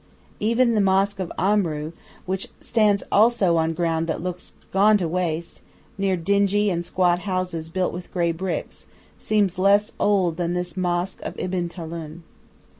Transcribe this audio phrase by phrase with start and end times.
[0.39, 1.91] Even the mosque of Amru,
[2.25, 5.61] which stands also on ground that looks gone to waste,
[5.95, 8.87] near dingy and squat houses built with grey bricks,
[9.19, 12.23] seems less old than this mosque of Ibn Tulun.